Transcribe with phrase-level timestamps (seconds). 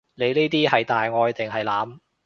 [0.15, 1.99] 你呢啲係大愛定係濫？